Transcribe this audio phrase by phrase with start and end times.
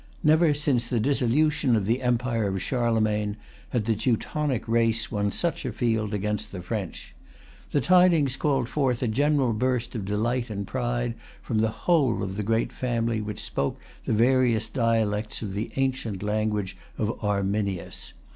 [0.23, 3.37] Never since the dissolution of the empire of Charlemagne
[3.69, 7.13] had the Teutonic race won such a field against the French.
[7.69, 12.35] The tidings called forth a general burst of delight and pride from the whole of
[12.35, 18.13] the great family which spoke the various dialects of the ancient language of Arminius.